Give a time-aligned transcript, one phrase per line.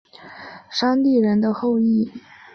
[0.71, 2.09] 山地人的后裔。